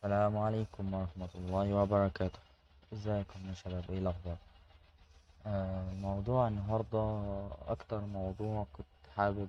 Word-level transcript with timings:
السلام 0.00 0.38
عليكم 0.38 0.94
ورحمة 0.94 1.28
الله 1.34 1.74
وبركاته. 1.74 2.38
إزيكم 2.92 3.40
يا 3.48 3.54
شباب؟ 3.54 3.84
إيه 3.90 3.98
الأخبار؟ 3.98 4.36
آه 5.46 5.92
موضوع 5.92 6.48
النهاردة 6.48 7.04
أكتر 7.68 8.00
موضوع 8.00 8.66
كنت 8.72 8.86
حابب 9.16 9.48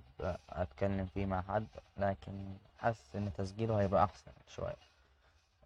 أتكلم 0.49 1.05
فيه 1.13 1.25
مع 1.25 1.41
حد 1.41 1.67
لكن 1.97 2.33
حاسس 2.79 3.15
إن 3.15 3.31
تسجيله 3.37 3.81
هيبقى 3.81 4.03
أحسن 4.03 4.31
شوية. 4.47 4.75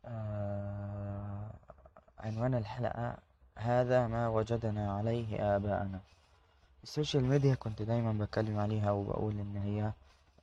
آه 0.06 1.50
عنوان 2.20 2.54
الحلقة 2.56 3.18
هذا 3.58 4.08
ما 4.08 4.28
وجدنا 4.28 4.94
عليه 4.98 5.56
آباءنا. 5.56 6.00
السوشيال 6.84 7.26
ميديا 7.26 7.56
كنت 7.56 7.82
دايما 7.82 8.26
بتكلم 8.26 8.60
عليها 8.60 8.92
وبقول 8.92 9.34
إن 9.40 9.58
هي 9.58 9.92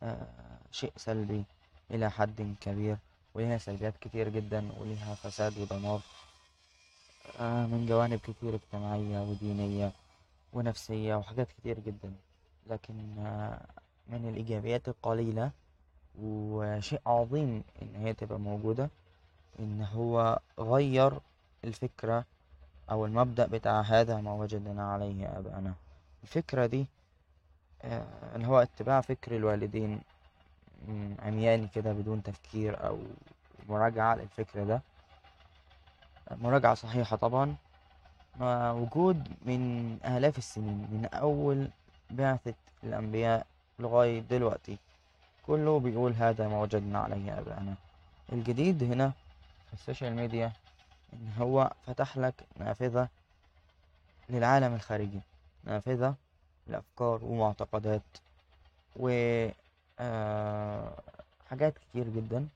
آه 0.03 0.27
شيء 0.73 0.93
سلبي 0.97 1.45
إلى 1.91 2.11
حد 2.11 2.57
كبير. 2.61 2.97
وليها 3.35 3.59
سلبيات 3.59 3.95
كتير 4.01 4.29
جدا 4.29 4.69
وليها 4.81 5.15
فساد 5.15 5.59
ودمار 5.59 6.01
آه، 7.41 7.67
من 7.67 7.87
جوانب 7.87 8.19
كتير 8.19 8.55
اجتماعية 8.55 9.21
ودينية 9.21 9.93
ونفسية 10.53 11.15
وحاجات 11.15 11.49
كتير 11.53 11.79
جدا. 11.81 12.13
لكن 12.67 13.19
آه، 13.19 13.61
من 14.09 14.29
الإيجابيات 14.29 14.89
القليلة 14.89 15.51
وشيء 16.21 17.01
عظيم 17.07 17.63
إن 17.83 17.97
هي 17.97 18.13
تبقى 18.15 18.39
موجودة 18.41 18.91
إن 19.61 19.83
هو 19.83 20.39
غير 20.59 21.13
الفكرة 21.65 22.25
أو 22.91 23.07
المبدأ 23.07 23.47
بتاع 23.47 23.81
هذا 23.81 24.17
ما 24.21 24.33
وجدنا 24.33 24.93
عليه 24.93 25.39
آباءنا. 25.39 25.75
الفكرة 26.23 26.67
دي 26.67 26.87
آه، 27.83 28.37
اللي 28.37 28.47
هو 28.47 28.59
اتباع 28.59 29.01
فكر 29.01 29.37
الوالدين 29.37 30.01
عمياني 31.19 31.69
كده 31.75 31.93
بدون 31.93 32.23
تفكير 32.23 32.87
أو 32.87 32.99
مراجعة 33.69 34.15
للفكر 34.15 34.65
ده. 34.65 34.81
مراجعة 36.31 36.75
صحيحة 36.75 37.17
طبعا. 37.17 37.57
مع 38.41 38.73
وجود 38.73 39.29
من 39.43 39.99
آلاف 40.05 40.39
السنين 40.39 40.89
من 40.91 41.09
أول 41.13 41.69
بعثة 42.11 42.55
الأنبياء 42.85 43.47
لغاية 43.79 44.21
دلوقتي. 44.21 44.79
كله 45.47 45.81
بيقول 45.81 46.13
هذا 46.13 46.49
ما 46.49 46.61
وجدنا 46.61 46.99
عليه 46.99 47.39
آباءنا. 47.39 47.75
الجديد 48.33 48.83
هنا 48.83 49.13
في 49.67 49.73
ال 49.73 49.79
social 49.79 50.15
media 50.17 50.53
إن 51.13 51.33
هو 51.39 51.73
فتح 51.87 52.17
لك 52.19 52.35
نافذة 52.57 53.09
للعالم 54.31 54.75
الخارجي. 54.75 55.21
نافذة 55.65 56.15
لأفكار 56.67 57.25
ومعتقدات. 57.25 58.03
و 58.97 59.09
آه، 60.03 60.93
حاجات 61.51 61.75
كتير 61.79 62.09
جدا 62.09 62.49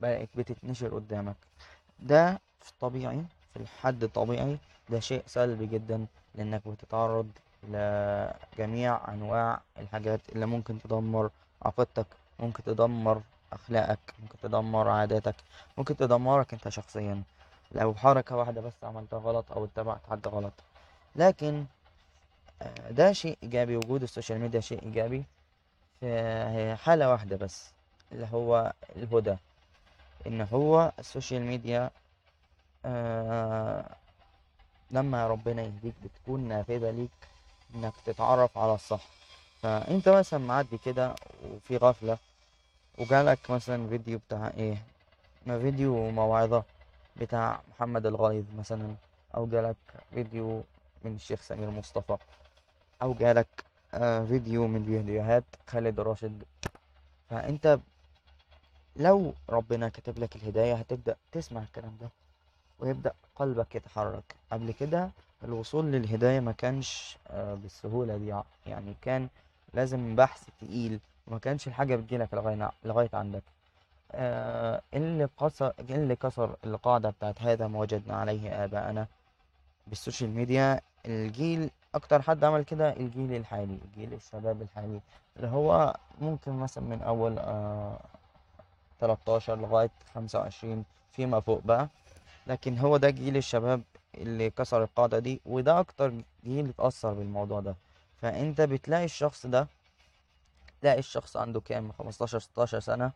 بقت 0.00 0.28
بتتنشر 0.36 0.94
قدامك. 0.94 1.36
ده 2.00 2.40
في 2.60 2.70
الطبيعي 2.70 3.22
في 3.54 3.60
الحد 3.60 4.04
الطبيعي 4.04 4.58
ده 4.90 5.00
شيء 5.00 5.22
سلبي 5.26 5.66
جدا 5.66 6.06
لأنك 6.34 6.68
بتتعرض 6.68 7.28
لجميع 7.68 9.12
أنواع 9.12 9.60
الحاجات 9.78 10.20
اللي 10.32 10.46
ممكن 10.46 10.78
تدمر 10.82 11.30
عقيدتك 11.62 12.06
ممكن 12.40 12.62
تدمر 12.64 13.22
أخلاقك 13.52 14.14
ممكن 14.22 14.38
تدمر 14.42 14.88
عاداتك 14.88 15.34
ممكن 15.78 15.96
تدمرك 15.96 16.52
أنت 16.54 16.68
شخصيا. 16.68 17.22
لو 17.72 17.94
حركة 17.94 18.36
واحدة 18.36 18.60
بس 18.60 18.72
عملتها 18.82 19.18
غلط 19.18 19.52
أو 19.52 19.64
اتبعت 19.64 20.00
حد 20.10 20.28
غلط. 20.28 20.52
لكن 21.16 21.64
آه، 22.62 22.90
ده 22.90 23.12
شيء 23.12 23.38
إيجابي 23.42 23.76
وجود 23.76 24.02
ال 24.02 24.07
social 24.07 24.40
media 24.40 24.60
شيء 24.60 24.82
إيجابي. 24.82 25.24
في 26.04 26.76
حالة 26.76 27.10
واحدة 27.10 27.36
بس 27.36 27.64
اللي 28.12 28.28
هو 28.32 28.72
الهدى. 28.96 29.36
إن 30.26 30.40
هو 30.52 30.92
ال 30.98 31.04
social 31.04 31.42
media 31.42 31.90
آه 32.84 33.84
لما 34.90 35.26
ربنا 35.26 35.62
يهديك 35.62 35.94
بتكون 36.04 36.48
نافذة 36.48 36.90
ليك 36.90 37.10
إنك 37.74 37.92
تتعرف 38.06 38.58
على 38.58 38.74
الصح. 38.74 39.00
فأنت 39.62 40.08
مثلا 40.08 40.40
معدي 40.40 40.78
كده 40.78 41.14
وفي 41.44 41.76
غفلة 41.76 42.18
وجالك 42.98 43.50
مثلا 43.50 43.88
فيديو 43.88 44.18
بتاع 44.28 44.52
إيه؟ 44.56 44.76
ما 45.46 45.58
فيديو 45.58 46.10
موعظة 46.10 46.62
بتاع 47.16 47.60
محمد 47.70 48.06
الغليظ 48.06 48.44
مثلا 48.58 48.94
أو 49.36 49.46
جالك 49.46 49.76
فيديو 50.14 50.62
من 51.04 51.14
الشيخ 51.14 51.40
سمير 51.42 51.70
مصطفى 51.70 52.16
أو 53.02 53.14
جالك 53.14 53.46
فيديو 54.28 54.66
من 54.66 54.84
فيديوهات 54.84 55.44
خالد 55.66 56.00
راشد. 56.00 56.42
فأنت 57.30 57.78
لو 58.96 59.32
ربنا 59.50 59.88
كتب 59.88 60.18
لك 60.18 60.36
الهداية 60.36 60.74
هتبدأ 60.74 61.16
تسمع 61.32 61.62
الكلام 61.62 61.96
ده 62.00 62.08
ويبدأ 62.78 63.12
قلبك 63.36 63.74
يتحرك. 63.74 64.34
قبل 64.52 64.72
كده 64.72 65.10
الوصول 65.44 65.84
للهداية 65.84 66.40
ما 66.40 66.52
كانش 66.52 67.16
آه، 67.30 67.54
بالسهولة 67.54 68.16
دي. 68.16 68.34
يعني 68.66 68.94
كان 69.02 69.28
لازم 69.74 70.16
بحث 70.16 70.48
تقيل 70.60 71.00
وما 71.26 71.38
كانش 71.38 71.68
الحاجة 71.68 71.96
بتجيلك 71.96 72.34
لغاية 72.34 72.70
لغاية 72.84 73.10
عندك. 73.14 73.42
آه، 74.12 74.82
اللي 74.94 75.28
كسر 75.40 75.72
اللي 75.80 76.16
كسر 76.16 76.56
القاعدة 76.64 77.10
بتاعت 77.10 77.42
هذا 77.42 77.66
ما 77.66 77.78
وجدنا 77.78 78.16
عليه 78.16 78.64
آباءنا 78.64 79.06
بالسوشيال 79.86 80.30
ميديا 80.30 80.80
الجيل 81.06 81.70
أكتر 81.94 82.22
حد 82.22 82.44
عمل 82.44 82.62
كده 82.64 82.92
الجيل 82.96 83.32
الحالي 83.36 83.78
الجيل 83.84 84.12
الشباب 84.12 84.62
الحالي 84.62 85.00
اللي 85.36 85.48
هو 85.48 85.96
ممكن 86.20 86.52
مثلا 86.52 86.84
من 86.84 87.02
أول 87.02 87.38
آه 87.38 88.00
13 89.00 89.56
لغاية 89.56 89.90
25 90.14 90.84
فيما 91.12 91.40
فوق 91.40 91.60
بقى. 91.64 91.88
لكن 92.46 92.78
هو 92.78 92.96
ده 92.96 93.10
جيل 93.10 93.36
الشباب 93.36 93.82
اللي 94.14 94.50
كسر 94.50 94.82
القاعدة 94.82 95.18
دي 95.18 95.40
وده 95.46 95.80
أكتر 95.80 96.12
جيل 96.44 96.68
اتأثر 96.68 97.12
بالموضوع 97.12 97.60
ده. 97.60 97.74
فأنت 98.22 98.60
بتلاقي 98.60 99.04
الشخص 99.04 99.46
ده 99.46 99.66
تلاقي 100.80 100.98
الشخص 100.98 101.36
عنده 101.36 101.60
كام؟ 101.60 101.92
15 101.92 102.38
16 102.38 102.80
سنة 102.80 103.10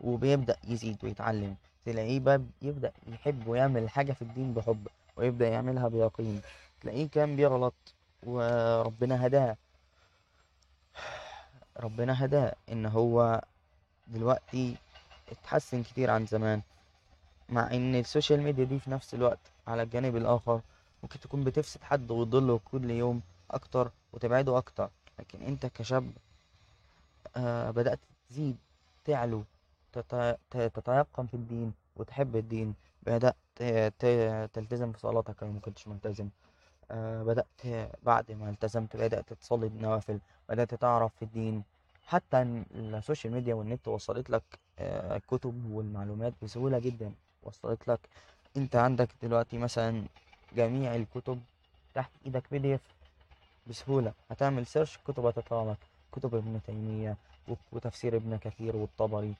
وبيبدأ 0.00 0.56
يزيد 0.68 0.96
ويتعلم. 1.04 1.54
تلاقيه 1.84 2.20
بقى 2.20 2.40
يبدأ 2.62 2.92
يحب 3.06 3.48
ويعمل 3.48 3.90
حاجة 3.90 4.12
في 4.12 4.22
الدين 4.22 4.54
بحب 4.54 4.88
ويبدأ 5.16 5.48
يعملها 5.48 5.88
بيقين. 5.88 6.40
تلاقيه 6.80 7.08
كان 7.08 7.36
بيغلط 7.36 7.74
وربنا 8.26 9.26
هداه. 9.26 9.56
ربنا 11.80 12.24
هداه 12.24 12.54
إن 12.72 12.86
هو 12.86 13.40
دلوقتي 14.06 14.76
اتحسن 15.30 15.82
كتير 15.82 16.10
عن 16.10 16.26
زمان 16.26 16.62
مع 17.48 17.70
إن 17.74 17.94
ال 17.94 18.01
social 18.01 18.40
media 18.42 18.64
دي 18.64 18.78
في 18.78 18.90
نفس 18.90 19.14
الوقت 19.14 19.38
على 19.66 19.82
الجانب 19.82 20.16
الآخر 20.16 20.60
ممكن 21.02 21.20
تكون 21.20 21.44
بتفسد 21.44 21.82
حد 21.82 22.10
وتضله 22.10 22.60
كل 22.64 22.90
يوم 22.90 23.20
أكتر 23.50 23.90
وتبعده 24.12 24.58
أكتر 24.58 24.90
لكن 25.18 25.42
أنت 25.42 25.66
كشاب 25.66 26.12
آه 27.36 27.70
بدأت 27.70 27.98
تزيد 28.30 28.56
تعلو 29.04 29.44
تتيقن 30.50 31.26
في 31.26 31.34
الدين 31.34 31.72
وتحب 31.96 32.36
الدين 32.36 32.74
بدأت 33.02 33.36
تلتزم 34.54 34.92
في 34.92 34.98
صلاتك 34.98 35.42
لو 35.42 35.52
ما 35.52 35.60
كنتش 35.60 35.88
ملتزم. 35.88 36.28
بدأت 36.90 37.90
بعد 38.02 38.32
ما 38.32 38.50
التزمت 38.50 38.96
بدأت 38.96 39.32
تصلي 39.32 39.66
النوافل 39.66 40.18
بدأت 40.48 40.74
تعرف 40.74 41.12
في 41.16 41.22
الدين. 41.24 41.62
حتى 42.06 42.42
ال 42.74 42.82
social 42.82 43.32
media 43.32 43.54
وال 43.54 43.68
net 43.68 43.88
وصلت 43.88 44.30
لك 44.30 44.42
آه، 44.78 45.16
الكتب 45.16 45.70
والمعلومات 45.72 46.32
بسهولة 46.42 46.78
جدا 46.78 47.12
وصلت 47.42 47.88
لك. 47.88 48.00
أنت 48.56 48.76
عندك 48.76 49.08
دلوقتي 49.22 49.58
مثلا 49.58 50.04
جميع 50.56 50.94
الكتب 50.94 51.40
تحت 51.94 52.10
إيدك 52.26 52.42
PDF 52.50 52.80
بسهولة. 53.66 54.12
هتعمل 54.30 54.66
search 54.66 54.96
الكتب 54.96 55.26
هتطلع 55.26 55.62
لك 55.62 55.76
كتب 56.12 56.34
ابن 56.34 56.60
تيمية 56.66 57.16
وتفسير 57.72 58.16
ابن 58.16 58.36
كثير 58.36 58.76
والطبري. 58.76 59.34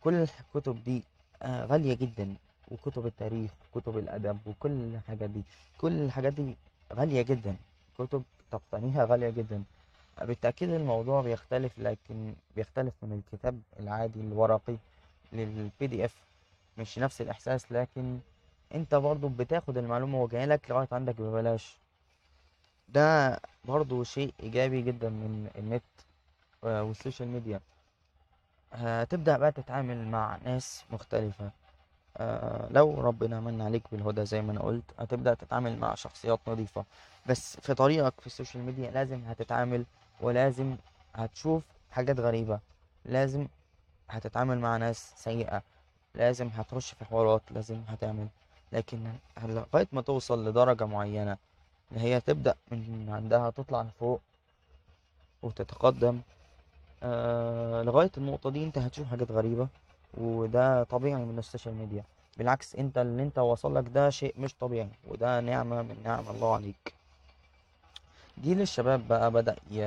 كل 0.00 0.14
الكتب 0.14 0.84
دي 0.84 1.02
آه، 1.42 1.64
غالية 1.64 1.94
جدا. 1.94 2.34
وكتب 2.70 3.06
التاريخ 3.06 3.50
وكتب 3.74 3.98
الأدب 3.98 4.38
وكل 4.46 4.70
الحاجات 4.70 5.30
دي. 5.30 5.42
كل 5.78 5.92
الحاجات 5.92 6.32
دي 6.32 6.56
غالية 6.92 7.22
جدا. 7.22 7.56
كتب 7.98 8.22
تقتنيها 8.50 9.04
غالية 9.04 9.30
جدا. 9.30 9.62
بالتأكيد 10.22 10.70
الموضوع 10.70 11.22
بيختلف 11.22 11.78
لكن 11.78 12.34
بيختلف 12.56 12.94
من 13.02 13.22
الكتاب 13.22 13.60
العادي 13.80 14.20
الورقي 14.20 14.76
لل 15.32 15.86
PDF 15.86 16.14
مش 16.78 16.98
نفس 16.98 17.20
الإحساس 17.20 17.72
لكن 17.72 18.18
أنت 18.74 18.94
برضو 18.94 19.28
بتاخد 19.28 19.78
المعلومة 19.78 20.22
وجايلك 20.22 20.70
لغاية 20.70 20.88
عندك 20.92 21.14
ببلاش. 21.20 21.76
ده 22.88 23.40
برضو 23.64 24.02
شيء 24.04 24.34
إيجابي 24.42 24.82
جدا 24.82 25.08
من 25.08 25.50
النت 25.58 25.82
آه، 26.64 26.82
وال 26.82 26.93
social 26.93 27.28
media. 27.28 27.60
هتبدأ 28.72 29.36
بقى 29.38 29.52
تتعامل 29.52 30.06
مع 30.08 30.38
ناس 30.44 30.84
مختلفة. 30.90 31.44
آه، 31.44 31.50
لو 32.70 33.00
ربنا 33.00 33.40
من 33.40 33.60
عليك 33.62 33.82
بالهدى 33.92 34.26
زي 34.26 34.42
ما 34.42 34.52
أنا 34.52 34.60
قلت 34.60 34.84
هتبدأ 34.98 35.34
تتعامل 35.34 35.78
مع 35.78 35.94
شخصيات 35.94 36.40
نظيفة. 36.46 36.84
بس 37.26 37.56
في 37.60 37.74
طريقك 37.74 38.20
في 38.20 38.26
ال 38.26 38.31
social 38.31 38.62
media 38.64 38.90
لازم 38.90 39.24
هتتعامل 39.24 39.84
ولازم 40.20 40.76
هتشوف 41.14 41.62
حاجات 41.90 42.20
غريبة. 42.20 42.60
لازم 43.04 43.46
هتتعامل 44.10 44.58
مع 44.58 44.76
ناس 44.76 45.12
سيئة. 45.16 45.62
لازم 46.14 46.48
هتخش 46.48 46.92
في 46.94 47.04
حوارات 47.04 47.42
لازم 47.50 47.80
هتعمل. 47.88 48.28
لكن 48.72 48.98
لغاية 49.42 49.88
ما 49.92 50.00
توصل 50.02 50.48
لدرجة 50.48 50.84
معينة 50.86 51.36
اللي 51.92 52.02
هي 52.04 52.20
تبدأ 52.20 52.54
من 52.70 53.06
عندها 53.10 53.50
تطلع 53.50 53.82
لفوق 53.82 54.20
وتتقدم 55.42 56.20
آه 57.02 57.82
لغاية 57.82 58.10
النقطة 58.18 58.50
دي 58.50 58.64
أنت 58.64 58.78
هتشوف 58.78 59.06
حاجات 59.10 59.30
غريبة. 59.32 59.68
وده 60.16 60.82
طبيعي 60.84 61.24
من 61.24 61.38
ال 61.38 61.43
social 61.43 61.74
media. 61.74 62.04
بالعكس 62.38 62.76
انت 62.76 62.98
اللي 62.98 63.22
انت 63.22 63.38
وصل 63.38 63.76
لك 63.76 63.84
ده 63.88 64.10
شيء 64.10 64.34
مش 64.38 64.54
طبيعي 64.54 64.88
وده 65.08 65.40
نعمة 65.40 65.82
من 65.82 65.96
نعم 66.04 66.24
الله 66.28 66.54
عليك. 66.54 66.94
جيل 68.42 68.60
الشباب 68.60 69.08
بقى 69.08 69.30
بدأ 69.30 69.56
ي... 69.70 69.80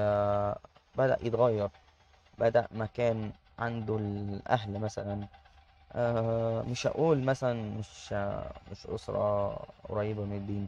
بدأ 0.98 1.18
يتغير 1.22 1.70
بدأ 2.40 2.68
مكان 2.72 3.32
عنده 3.60 3.96
الأهل 3.98 4.80
مثلا. 4.80 5.28
آه 5.94 6.62
مش 6.62 6.88
هقول 6.88 7.24
مثلا 7.24 7.54
مش 7.80 8.14
مش 8.72 8.88
أسرة 8.88 9.54
قريبة 9.90 10.26
من 10.26 10.36
الدين 10.38 10.68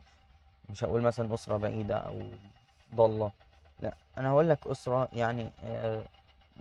مش 0.70 0.84
هقول 0.84 1.02
مثلا 1.02 1.34
أسرة 1.34 1.58
بعيدة 1.58 1.98
أو 1.98 2.22
ضالة. 2.96 3.32
لا 3.80 3.94
أنا 4.18 4.30
هقول 4.30 4.50
لك 4.50 4.68
أسرة 4.68 5.08
يعني 5.14 5.50
آه 5.66 6.04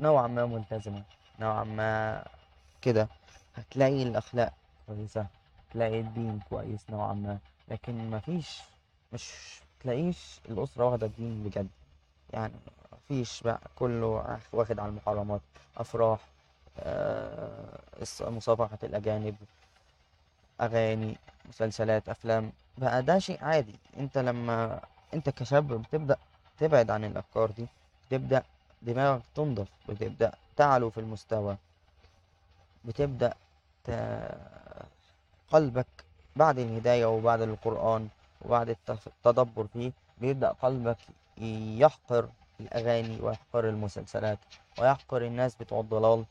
نوعا 0.01 0.27
ما 0.27 0.47
ملتزمة 0.47 1.03
نوعا 1.41 1.65
ما 1.65 2.23
كده 2.83 3.09
هتلاقي 3.57 4.03
الأخلاق 4.03 4.53
كويسة 4.87 5.27
هتلاقي 5.71 6.01
الدين 6.01 6.41
كويس 6.51 6.91
نوعا 6.91 7.13
ما 7.13 7.39
لكن 7.69 8.11
مفيش 8.11 8.59
مش 9.13 9.31
تلاقيش 9.83 10.41
الأسرة 10.49 10.85
واخدة 10.85 11.07
الدين 11.07 11.43
بجد. 11.45 11.69
يعني 12.33 12.53
مفيش 12.93 13.43
بقى 13.43 13.61
كله 13.77 14.39
واخد 14.53 14.79
على 14.79 14.89
المحرمات 14.89 15.41
أفراح 15.77 16.21
آه، 16.79 17.79
مصافحة 18.21 18.79
الأجانب 18.83 19.35
أغاني 20.61 21.17
مسلسلات 21.49 22.09
أفلام. 22.09 22.53
بقى 22.79 23.03
ده 23.03 23.19
شيء 23.19 23.45
عادي. 23.45 23.75
أنت 23.99 24.19
لما 24.19 24.81
أنت 25.15 25.31
كشاب 25.31 25.73
بتبدأ 25.83 26.17
تبعد 26.59 26.91
عن 26.91 27.05
الأفكار 27.05 27.51
دي 27.51 27.67
بتبدأ 28.09 28.43
دماغك 28.83 29.23
تنضف 29.35 29.69
بتبدأ 29.89 30.33
تعلو 30.57 30.91
في 30.91 31.01
المستوى. 31.01 31.57
بتبدأ. 32.85 33.35
قلبك 35.51 35.87
بعد 36.37 36.59
الهداية 36.59 37.07
وبعد 37.07 37.41
القرآن 37.41 38.09
وبعد 38.43 38.77
التدبر 38.89 39.67
فيه 39.73 39.93
بيبدأ 40.19 40.53
قلبك 40.53 40.97
يحقر 41.79 42.29
الأغاني 42.61 43.21
ويحقر 43.21 43.69
المسلسلات 43.69 44.39
ويحقر 44.79 45.23
الناس 45.23 45.55
بتوع 45.57 45.81
الضلال. 45.81 46.25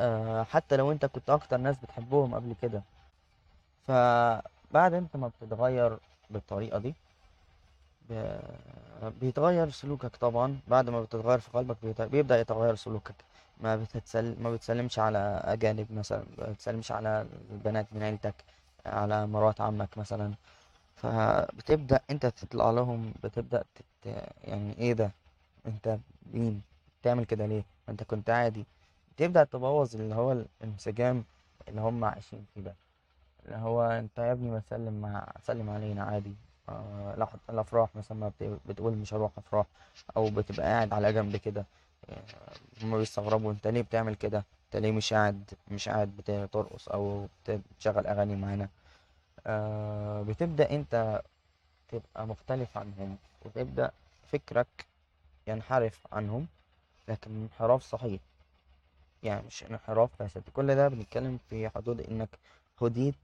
آه، 0.00 0.42
حتى 0.42 0.76
لو 0.76 0.92
انت 0.92 1.06
كنت 1.06 1.30
أكتر 1.30 1.56
ناس 1.56 1.76
بتحبهم 1.78 2.34
قبل 2.34 2.54
كده. 2.62 2.82
فبعد 3.86 4.94
انت 4.94 5.16
ما 5.16 5.28
بتتغير 5.28 5.98
بالطريقة 6.30 6.78
دي 6.78 6.94
بيتغير 9.20 9.70
سلوكك 9.70 10.16
طبعا. 10.16 10.58
بعد 10.68 10.90
ما 10.90 11.00
بتتغير 11.02 11.38
في 11.38 11.50
قلبك 11.50 11.76
بيبدأ 12.00 12.40
يتغير 12.40 12.74
سلوكك. 12.74 13.14
ما 13.62 13.76
بتتسل 13.76 14.36
ما 14.42 14.50
بتسلمش 14.52 14.98
على 14.98 15.40
أجانب 15.44 15.86
مثلا 15.92 16.24
ما 16.38 16.46
بتسلمش 16.52 16.92
على 16.92 17.26
البنات 17.50 17.86
من 17.92 18.02
عيلتك 18.02 18.34
على 18.86 19.26
مرات 19.26 19.60
عمك 19.60 19.98
مثلا. 19.98 20.32
فبتبدأ 20.96 22.00
أنت 22.10 22.26
تطلع 22.26 22.70
لهم 22.70 23.14
بتبدأ 23.24 23.64
تت... 23.74 24.06
يعني 24.44 24.78
إيه 24.78 24.92
ده؟ 24.92 25.10
أنت 25.66 25.98
مين؟ 26.32 26.62
بتعمل 27.02 27.24
كده 27.24 27.46
ليه؟ 27.46 27.62
أنت 27.88 28.02
كنت 28.02 28.30
عادي. 28.30 28.64
تبدأ 29.16 29.44
تبوظ 29.44 29.96
اللي 29.96 30.14
هو 30.14 30.44
الانسجام 30.62 31.24
اللي 31.68 31.80
هم 31.80 32.04
عايشين 32.04 32.46
فيه 32.54 32.60
ده. 32.60 32.74
اللي 33.46 33.56
هو 33.56 33.82
أنت 33.84 34.18
يا 34.18 34.32
ابني 34.32 34.50
ما 34.50 34.58
تسلم 34.58 35.00
مع 35.00 35.26
سلم 35.46 35.70
علينا 35.70 36.02
عادي. 36.04 36.32
آه 36.68 37.28
الافراح 37.50 37.88
مثلا 37.96 38.18
ما 38.18 38.28
بت- 38.40 38.58
بتقول 38.68 38.92
مش 38.92 39.14
هروح 39.14 39.30
أفراح 39.38 39.66
أو 40.16 40.30
بتبقى 40.30 40.66
قاعد 40.66 40.92
على 40.92 41.12
جنب 41.12 41.36
كده. 41.36 41.60
آه، 41.60 41.81
هما 42.82 42.98
بيستغربوا 42.98 43.52
انت 43.52 43.66
ليه 43.66 43.82
بتعمل 43.82 44.14
كده؟ 44.14 44.44
انت 44.66 44.82
ليه 44.82 44.92
مش 44.92 45.12
قاعد 45.12 45.50
مش 45.70 45.88
قاعد 45.88 46.08
بترقص 46.18 46.88
أو 46.88 47.28
بتشغل 47.48 48.06
اغاني 48.06 48.36
معانا؟ 48.36 48.68
آه 49.46 50.22
بتبدأ 50.22 50.70
انت 50.70 51.22
تبقى 51.88 52.26
مختلف 52.26 52.78
عنهم 52.78 53.16
وتبدأ 53.44 53.90
فكرك 54.32 54.86
ينحرف 55.46 56.06
عنهم 56.12 56.46
لكن 57.08 57.30
انحراف 57.42 57.82
صحيح. 57.82 58.20
يعني 59.22 59.46
مش 59.46 59.64
انحراف 59.64 60.10
فاسد. 60.18 60.42
كل 60.54 60.74
ده 60.74 60.88
بنتكلم 60.88 61.38
في 61.50 61.68
حدود 61.68 62.00
انك 62.00 62.28
هديت 62.82 63.14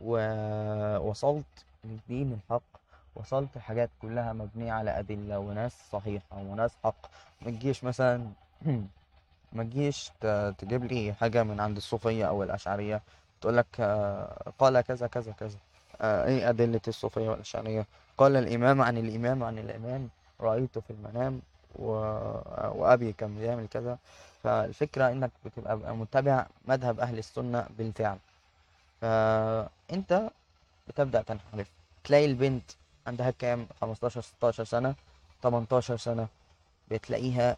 ووصلت 0.00 1.64
للدين 1.84 2.32
الحق. 2.32 2.79
وصلت 3.16 3.58
حاجات 3.58 3.90
كلها 4.02 4.32
مبنية 4.32 4.72
على 4.72 4.98
أدلة 4.98 5.38
وناس 5.38 5.72
صحيحة 5.92 6.36
وناس 6.36 6.70
حق. 6.84 7.06
ما 7.42 7.50
تجيش 7.50 7.84
مثلا 7.84 8.26
ما 9.52 9.62
تجيش 9.64 10.10
تجيب 10.58 10.84
لي 10.84 11.12
حاجة 11.12 11.42
من 11.42 11.60
عند 11.60 11.76
الصوفية 11.76 12.24
أو 12.28 12.42
الأشعرية. 12.42 13.02
تقول 13.40 13.56
لك 13.56 13.66
آه، 13.80 14.52
قال 14.58 14.80
كذا 14.80 15.06
كذا 15.06 15.32
كذا. 15.32 15.58
آه، 16.00 16.24
إيه 16.26 16.48
أدلة 16.50 16.80
الصوفية 16.88 17.28
والأشعرية؟ 17.30 17.86
قال 18.18 18.36
الإمام 18.36 18.82
عن 18.82 18.98
الإمام 18.98 19.42
عن 19.44 19.58
الإمام. 19.58 20.08
رأيته 20.40 20.80
في 20.80 20.90
المنام 20.90 21.40
و... 21.76 21.86
وأبي 22.80 23.12
كان 23.12 23.38
بيعمل 23.38 23.66
كذا. 23.68 23.98
فالفكرة 24.42 25.08
إنك 25.12 25.30
بتبقى 25.44 25.78
بقى 25.78 25.96
متبع 25.96 26.46
مذهب 26.66 27.00
أهل 27.00 27.18
السنة 27.18 27.66
بالفعل. 27.78 28.18
فأنت 29.00 30.30
بتبدأ 30.88 31.22
تنحرف. 31.22 31.70
تلاقي 32.04 32.24
البنت 32.24 32.70
عندها 33.10 33.30
كام؟ 33.30 33.66
15 33.80 34.20
16 34.20 34.64
سنة 34.64 34.94
18 35.42 35.96
سنة. 35.96 36.28
بتلاقيها 36.90 37.56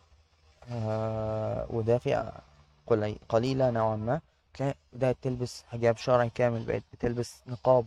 آه، 0.71 1.67
ودافئة 1.71 2.33
قلي- 2.87 3.19
قليلة 3.29 3.71
نوعا 3.71 3.97
ما. 3.97 4.21
بدأت 4.93 5.17
تلبس 5.23 5.65
حجاب 5.73 5.97
شرعي 5.97 6.31
كامل 6.31 6.65
بقت 6.65 6.83
بتلبس 6.93 7.43
نقاب. 7.47 7.87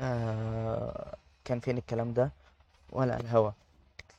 آه، 0.00 1.16
كان 1.44 1.60
فين 1.60 1.78
الكلام 1.78 2.12
ده؟ 2.12 2.30
ولا 2.92 3.20
الهوا. 3.20 3.50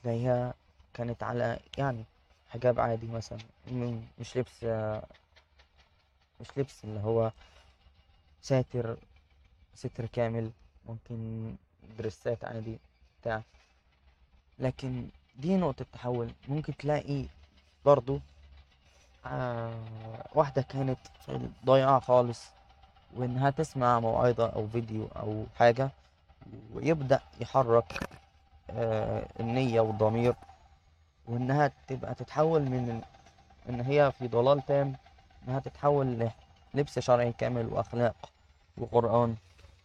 تلاقيها 0.03 0.53
كانت 0.93 1.23
على 1.23 1.59
يعني 1.77 2.03
حجاب 2.49 2.79
عادي 2.79 3.07
مثلا. 3.07 3.39
مش 4.19 4.37
لبس 4.37 4.63
مش 6.41 6.47
لبس 6.57 6.83
اللي 6.83 6.99
هو 6.99 7.31
ساتر 8.41 8.97
ستر 9.75 10.05
كامل. 10.05 10.51
ممكن 10.85 11.55
دريسات 11.97 12.45
عادي 12.45 12.77
بتاع. 13.21 13.41
لكن 14.59 15.07
دي 15.39 15.55
نقطة 15.57 15.85
تحول. 15.93 16.31
ممكن 16.47 16.77
تلاقي 16.77 17.25
برضو 17.85 18.19
آه 19.25 19.73
واحدة 20.35 20.61
كانت 20.61 20.99
في 21.25 21.31
الضياع 21.31 21.99
خالص 21.99 22.45
وإنها 23.15 23.49
تسمع 23.49 23.99
موعظة 23.99 24.47
أو 24.49 24.67
فيديو 24.67 25.07
أو 25.15 25.45
حاجة 25.59 25.89
ويبدأ 26.73 27.19
يحرك 27.41 28.09
آه 28.69 29.25
النية 29.39 29.81
والضمير 29.81 30.35
وإنها 31.27 31.71
تبقى 31.87 32.15
تتحول 32.15 32.61
من 32.61 33.01
إن 33.69 33.81
هي 33.81 34.11
في 34.19 34.27
ضلال 34.27 34.65
تام 34.65 34.95
إنها 35.47 35.59
تتحول 35.59 36.29
للبس 36.73 36.99
شرعي 36.99 37.33
كامل 37.33 37.65
وأخلاق 37.73 38.15
وقرآن. 38.77 39.35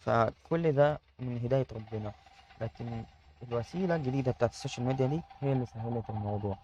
فكل 0.01 0.73
ده 0.73 0.99
من 1.23 1.41
هداية 1.45 1.67
ربنا. 1.73 2.13
لكن 2.61 3.05
الوسيلة 3.49 3.97
الجديدة 3.97 4.33
بتاعت 4.33 4.51
السوشيال 4.51 4.87
ميديا 4.87 5.07
دي 5.07 5.21
هي 5.41 5.53
اللي 5.53 5.67
سهلت 5.67 6.11
الموضوع. 6.11 6.57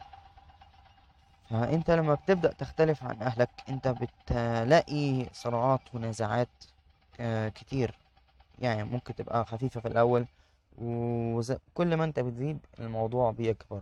فأنت 1.50 1.90
لما 1.90 2.14
بتبدأ 2.14 2.52
تختلف 2.52 3.04
عن 3.04 3.22
أهلك 3.22 3.48
أنت 3.68 3.88
بتلاقي 3.88 5.26
صراعات 5.32 5.80
ونزاعات 5.94 6.48
آه، 7.20 7.48
كتير. 7.48 7.94
يعني 8.58 8.84
ممكن 8.84 9.14
تبقى 9.14 9.44
خفيفة 9.44 9.80
في 9.80 9.88
الأول 9.88 10.26
وكل 10.78 11.96
ما 11.96 12.04
أنت 12.04 12.20
بتزيد 12.20 12.58
الموضوع 12.80 13.30
بيكبر. 13.30 13.80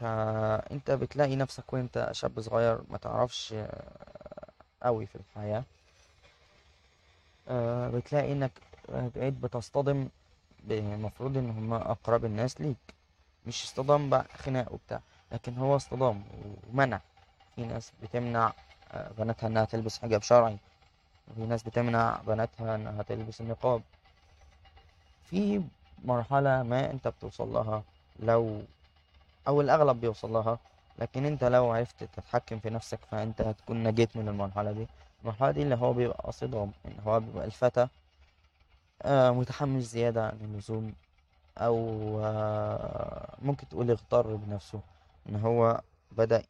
فأنت 0.00 0.90
بتلاقي 0.90 1.36
نفسك 1.36 1.72
وأنت 1.72 2.08
شاب 2.12 2.40
صغير 2.40 2.80
ما 2.90 2.98
تعرفش 2.98 3.52
آه، 3.52 4.50
قوي 4.82 5.06
في 5.06 5.16
الحياة. 5.16 5.64
آه، 7.48 7.88
بتلاقي 7.88 8.32
إنك 8.32 8.52
بقيت 8.88 9.34
بتصطدم 9.34 10.08
المفروض 10.70 11.36
إن 11.36 11.50
هما 11.50 11.90
أقرب 11.90 12.24
الناس 12.24 12.60
ليك. 12.60 12.76
مش 13.46 13.64
اصطدام 13.64 14.10
بقى 14.10 14.24
خناق 14.36 14.72
وبتاع. 14.72 15.00
لكن 15.32 15.56
هو 15.58 15.76
اصطدام 15.76 16.22
ومنع. 16.72 17.00
في 17.56 17.64
ناس 17.64 17.92
بتمنع 18.02 18.52
آه، 18.92 19.10
بناتها 19.18 19.46
إنها 19.46 19.64
تلبس 19.64 19.98
حجاب 19.98 20.22
شرعي. 20.22 20.56
وفي 21.30 21.40
ناس 21.40 21.62
بتمنع 21.62 22.20
بناتها 22.26 22.74
إنها 22.74 23.02
تلبس 23.02 23.40
النقاب. 23.40 23.82
في 25.30 25.62
مرحلة 26.04 26.62
ما 26.62 26.90
أنت 26.90 27.08
بتوصل 27.08 27.52
لها 27.52 27.82
لو 28.18 28.62
أو 29.48 29.60
الأغلب 29.60 30.00
بيوصل 30.00 30.32
لها. 30.32 30.58
لكن 30.98 31.24
أنت 31.26 31.44
لو 31.44 31.70
عرفت 31.70 32.04
تتحكم 32.04 32.58
في 32.58 32.70
نفسك 32.70 32.98
فأنت 33.10 33.40
هتكون 33.40 33.82
نجيت 33.84 34.16
من 34.16 34.28
المرحلة 34.28 34.72
دي. 34.72 34.86
المرحلة 35.22 35.50
دي 35.50 35.62
اللي 35.62 35.74
هو 35.74 35.92
بيبقى 35.92 36.32
صدام 36.32 36.72
إن 36.86 36.96
هو 37.06 37.20
بيبقى 37.20 37.44
الفتى 37.44 37.88
متحمس 39.06 39.82
زيادة 39.82 40.26
عن 40.26 40.38
اللزوم 40.42 40.94
أو 41.58 41.76
آه، 42.24 43.36
ممكن 43.42 43.68
تقول 43.68 43.90
اغتر 43.90 44.36
بنفسه 44.36 44.80
إن 45.28 45.36
هو 45.36 45.80
بدأ 46.12 46.42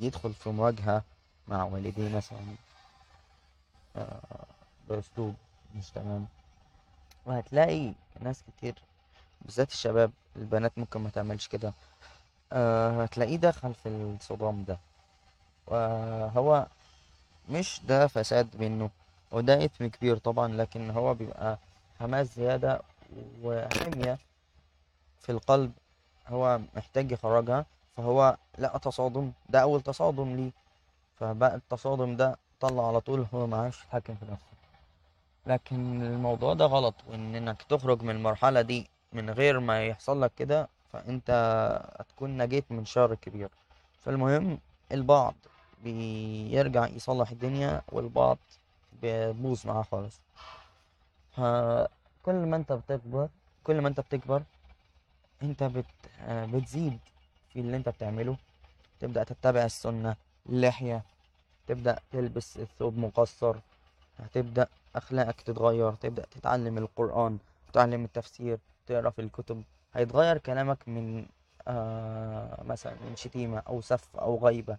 يدخل 0.00 0.32
في 0.34 0.50
مواجهة 0.50 1.02
مع 1.48 1.64
والديه 1.64 2.16
مثلا. 2.16 2.38
آه، 3.96 4.20
بأسلوب 4.88 5.34
مش 5.76 5.90
تمام. 5.90 6.26
وهتلاقي 7.26 7.92
ناس 8.20 8.42
كتير 8.42 8.74
بالذات 9.42 9.72
الشباب 9.72 10.10
البنات 10.36 10.72
ممكن 10.78 11.00
ما 11.00 11.10
تعملش 11.10 11.48
كده. 11.48 11.72
هتلاقيه 13.02 13.36
دخل 13.36 13.74
في 13.74 13.88
الصدام 13.88 14.64
ده. 14.64 14.78
وهو 15.66 16.66
مش 17.50 17.80
ده 17.88 18.06
فساد 18.06 18.48
منه. 18.62 18.90
وده 19.30 19.64
إثم 19.64 19.86
كبير 19.86 20.16
طبعا 20.16 20.48
لكن 20.48 20.90
هو 20.90 21.14
بيبقى 21.14 21.58
حماس 22.00 22.34
زيادة 22.36 22.82
وحمية 23.42 24.18
في 25.20 25.32
القلب 25.32 25.72
هو 26.28 26.60
محتاج 26.76 27.12
يخرجها 27.12 27.66
فهو 27.96 28.36
لقى 28.58 28.78
تصادم 28.78 29.32
ده 29.48 29.62
أول 29.62 29.80
تصادم 29.80 30.36
ليه. 30.36 30.50
فبقى 31.16 31.54
التصادم 31.54 32.16
ده 32.16 32.38
طلع 32.60 32.88
على 32.88 33.00
طول 33.00 33.26
هو 33.34 33.46
معرفش 33.46 33.84
يتحكم 33.84 34.14
في 34.14 34.24
نفسه. 34.32 34.46
لكن 35.46 36.02
الموضوع 36.02 36.54
ده 36.54 36.64
غلط 36.66 36.94
وإن 37.10 37.34
إنك 37.34 37.62
تخرج 37.62 38.02
من 38.02 38.10
المرحلة 38.16 38.60
دي 38.60 38.88
من 39.12 39.30
غير 39.30 39.60
ما 39.60 39.86
يحصل 39.86 40.22
لك 40.22 40.32
كده 40.36 40.68
فأنت 40.92 41.30
هتكون 42.00 42.36
نجيت 42.42 42.64
من 42.72 42.84
شر 42.84 43.14
كبير. 43.14 43.48
فالمهم 44.02 44.58
البعض 44.92 45.34
بيرجع 45.84 46.86
يصلح 46.86 47.30
الدنيا 47.30 47.82
والبعض 47.92 48.38
بيبوظ 49.02 49.66
معاه 49.66 49.82
خالص. 49.82 50.20
فكل 51.36 52.34
ما 52.34 52.56
انت 52.56 52.72
بتكبر 52.72 53.28
كل 53.64 53.80
ما 53.80 53.88
انت 53.88 54.00
بتكبر 54.00 54.42
انت 55.42 55.62
بت... 55.62 55.84
بتزيد 56.28 56.98
في 57.52 57.60
اللي 57.60 57.76
انت 57.76 57.88
بتعمله. 57.88 58.36
تبدأ 59.00 59.24
تتبع 59.24 59.64
السنة 59.64 60.16
اللحية 60.48 61.02
تبدأ 61.66 61.98
تلبس 62.12 62.56
الثوب 62.58 62.98
مقصر 62.98 63.56
هتبدأ 64.18 64.66
أخلاقك 64.96 65.40
تتغير 65.40 65.92
تبدأ 65.94 66.24
تتعلم 66.30 66.78
القرآن 66.78 67.38
تتعلم 67.72 68.04
التفسير 68.04 68.58
تقرأ 68.86 69.10
في 69.10 69.20
الكتب. 69.22 69.62
هيتغير 69.94 70.38
كلامك 70.38 70.88
من 70.88 71.26
آه 71.68 72.62
مثلا 72.62 72.92
من 72.92 73.16
شتيمة 73.16 73.58
أو 73.68 73.80
سف 73.80 74.16
أو 74.16 74.38
غيبة. 74.46 74.76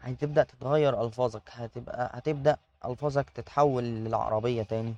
هتبدأ 0.00 0.42
تتغير 0.42 1.02
ألفاظك. 1.02 1.42
هتبقى 1.50 2.10
هتبدأ 2.14 2.56
ألفاظك 2.84 3.30
تتحول 3.30 3.84
للعربية 3.84 4.62
تاني. 4.62 4.94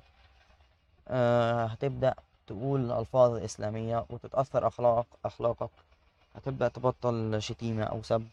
آه 1.07 1.65
هتبدأ 1.65 2.13
تقول 2.47 2.91
ألفاظ 2.91 3.43
إسلامية 3.43 4.05
وتتأثر 4.09 4.67
أخلاق 4.67 5.07
أخلاقك. 5.25 5.69
هتبدأ 6.35 6.67
تبطل 6.67 7.41
شتيمة 7.41 7.83
أو 7.83 8.03
سب. 8.03 8.27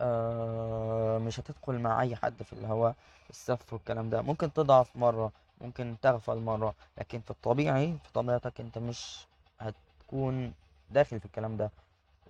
آه 0.00 1.18
مش 1.18 1.40
هتدخل 1.40 1.78
مع 1.78 2.00
أي 2.02 2.16
حد 2.16 2.42
في 2.42 2.52
الهواء 2.52 2.94
السف 3.30 3.72
والكلام 3.72 4.10
ده. 4.10 4.22
ممكن 4.22 4.52
تضعف 4.52 4.96
مرة 4.96 5.32
ممكن 5.60 5.96
تغفل 6.02 6.38
مرة 6.38 6.74
لكن 6.98 7.20
في 7.20 7.30
الطبيعي 7.30 7.92
في 8.04 8.12
طبيعتك 8.14 8.60
أنت 8.60 8.78
مش 8.78 9.26
هتكون 9.60 10.52
داخل 10.90 11.20
في 11.20 11.26
الكلام 11.26 11.56
ده. 11.56 11.70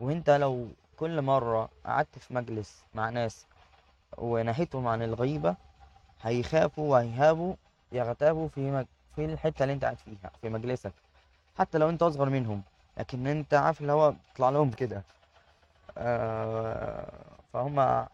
وأنت 0.00 0.30
لو 0.30 0.68
كل 0.96 1.22
مرة 1.22 1.68
قعدت 1.86 2.18
في 2.18 2.34
مجلس 2.34 2.84
مع 2.94 3.10
ناس 3.10 3.46
ونهيتهم 4.18 4.86
عن 4.86 5.02
الغيبة 5.02 5.56
هيخافوا 6.22 6.90
وهيهابوا 6.92 7.54
يغتابوا 7.92 8.48
في 8.48 8.70
مج... 8.70 8.86
في 9.16 9.24
الحتة 9.24 9.62
اللي 9.62 9.72
انت 9.74 9.84
قاعد 9.84 9.98
فيها 9.98 10.30
في 10.40 10.48
مجلسك. 10.48 10.92
حتى 11.58 11.78
لو 11.78 11.88
انت 11.88 12.02
أصغر 12.02 12.28
منهم 12.30 12.62
لكن 12.98 13.26
انت 13.26 13.54
عارف 13.54 13.80
اللي 13.80 13.92
هو 13.92 14.10
بيطلع 14.30 14.50
لهم 14.50 14.70
كده. 14.70 15.02
آه 15.98 17.12
فهم 17.52 18.06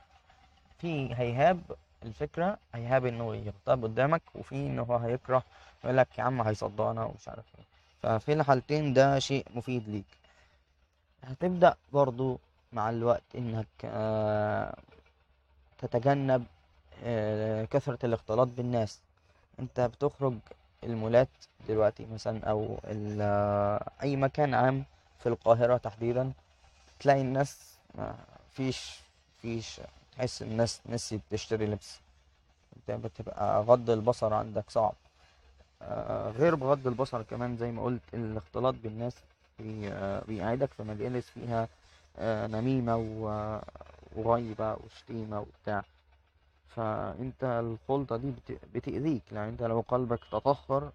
في 0.79 1.15
هيهاب 1.15 1.61
الفكرة 2.03 2.59
هيهاب 2.75 3.07
إنه 3.07 3.35
يغتاب 3.37 3.83
قدامك 3.85 4.23
وفي 4.35 4.55
إنه 4.55 4.83
هو 4.83 4.97
هيكره 4.97 5.43
يقول 5.85 5.97
لك 5.97 6.19
يا 6.19 6.23
عم 6.23 6.41
هيصدقنا 6.43 7.05
ومش 7.05 7.29
عارف 7.29 7.45
إيه. 7.59 7.65
ففي 8.03 8.33
الحالتين 8.33 8.93
ده 8.95 9.19
شيء 9.19 9.47
مفيد 9.55 9.89
ليك. 9.89 10.05
هتبدأ 11.25 11.75
برضو 11.93 12.39
مع 12.73 12.91
الوقت 12.91 13.23
إنك 13.35 13.67
آه، 13.85 14.77
تتجنب 15.79 16.45
آه، 17.05 17.65
كثرة 17.65 17.99
الاختلاط 18.07 18.49
بالناس. 18.49 19.01
انت 19.61 19.81
بتخرج 19.81 20.35
المولات 20.85 21.29
دلوقتي 21.69 22.07
مثلا 22.15 22.45
أو 22.51 22.79
آه، 23.21 23.91
أي 24.03 24.17
مكان 24.17 24.55
عام 24.55 24.85
في 25.19 25.29
القاهرة 25.29 25.77
تحديدا 25.77 26.33
تلاقي 27.01 27.21
الناس 27.21 27.77
فيش 28.53 29.01
فيش 29.43 29.81
تحس 30.17 30.43
الناس 30.43 30.81
نسيت 30.87 31.21
تشتري 31.31 31.67
لبس. 31.67 32.01
انت 32.77 32.91
بتبقى 33.07 33.63
غض 33.63 33.91
البصر 33.91 34.35
عندك 34.35 34.71
صعب. 34.71 34.95
آه، 35.83 36.31
غير 36.31 36.55
بغض 36.55 36.87
البصر 36.87 37.23
كمان 37.23 37.57
زي 37.57 37.71
ما 37.71 37.83
قلت 37.83 38.03
الاختلاط 38.15 38.75
بالناس 38.83 39.15
بي- 39.59 40.21
بيقعدك 40.29 40.73
في 40.73 40.83
مجالس 40.83 41.31
فيها 41.31 41.69
نميمة 42.47 42.97
وغيبة 44.17 44.75
وشتيمة 44.75 45.41
وبتاع. 45.41 45.83
فأنت 46.69 47.45
الخلطة 47.45 48.17
دي 48.17 48.31
بت- 48.31 48.61
بتأذيك 48.75 49.33
يعني 49.33 49.49
أنت 49.51 49.63
لو 49.63 49.81
قلبك 49.89 50.21
تطهر 50.33 50.93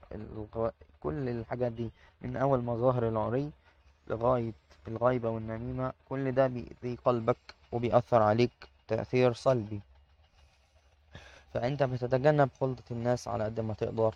كل 0.99 1.29
الحاجات 1.29 1.71
دي 1.71 1.89
من 2.21 2.37
أول 2.37 2.63
مظاهر 2.63 3.07
العري 3.09 3.51
لغاية 4.07 4.53
الغيبة 4.87 5.29
والنميمة 5.29 5.93
كل 6.09 6.31
ده 6.31 6.47
بيأذي 6.47 6.97
قلبك 7.05 7.37
وبيأثر 7.71 8.21
عليك 8.21 8.51
تأثير 8.87 9.33
سلبي. 9.33 9.81
فأنت 11.53 11.83
بتتجنب 11.83 12.49
خلطة 12.61 12.83
الناس 12.91 13.27
على 13.27 13.43
قد 13.43 13.59
ما 13.59 13.73
تقدر. 13.73 14.15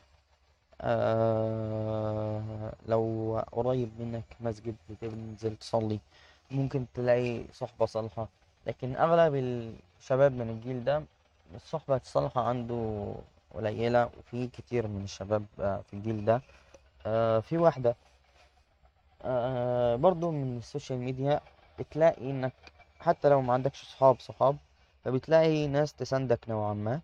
آه 0.81 2.73
لو 2.87 3.41
قريب 3.51 3.89
منك 3.99 4.25
مسجد 4.41 4.75
بتنزل 4.89 5.55
تصلي 5.57 5.99
ممكن 6.51 6.85
تلاقي 6.93 7.45
صحبة 7.53 7.85
صالحة. 7.85 8.27
لكن 8.67 8.95
أغلب 8.95 9.35
الشباب 9.99 10.31
من 10.31 10.49
الجيل 10.49 10.83
ده 10.83 11.03
الصحبة 11.55 11.95
الصالحة 11.95 12.41
عنده 12.41 13.13
قليلة 13.53 14.09
وفي 14.19 14.47
كتير 14.47 14.87
من 14.87 15.03
الشباب 15.03 15.45
آه، 15.59 15.81
في 15.87 15.93
الجيل 15.93 16.25
ده. 16.25 16.41
آه 17.05 17.39
في 17.39 17.57
واحدة 17.57 17.95
آه 19.21 19.95
برضو 19.95 20.31
من 20.31 20.57
ال 20.57 20.63
social 20.63 20.99
media 20.99 21.39
بتلاقي 21.79 22.31
إنك 22.31 22.53
حتى 22.99 23.29
لو 23.29 23.41
ما 23.41 23.53
عندكش 23.53 23.83
صحاب 23.83 24.19
صحاب 24.19 24.57
فبتلاقي 25.03 25.67
ناس 25.67 25.93
تساندك 25.93 26.49
نوعا 26.49 26.73
ما. 26.73 27.01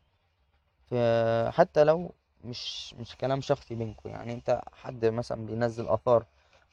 حتى 1.51 1.84
لو 1.84 2.12
مش 2.44 2.94
مش 2.94 3.15
كلام 3.15 3.41
شخصي 3.41 3.75
بينكم 3.75 4.10
يعني 4.10 4.34
أنت 4.34 4.62
حد 4.74 5.06
مثلا 5.06 5.46
بينزل 5.46 5.88
آثار 5.88 6.25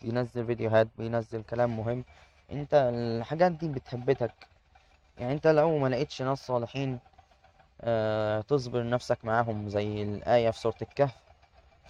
بينزل 0.03 0.47
فيديوهات 0.47 0.89
بينزل 0.99 1.43
كلام 1.43 1.77
مهم 1.77 2.05
أنت 2.53 2.75
الحاجات 2.95 3.53
دي 3.53 3.69
بتثبتك 3.69 4.33
يعني 5.21 5.33
انت 5.33 5.47
لو 5.47 5.79
ما 5.79 5.89
لقيتش 5.89 6.23
ناس 6.23 6.47
صالحين 6.47 6.99
آه 7.81 8.41
تصبر 8.41 8.89
نفسك 8.89 9.25
معاهم 9.25 9.69
زي 9.69 10.03
الآية 10.03 10.51
في 10.51 10.59
سورة 10.59 10.75
الكهف. 10.83 11.17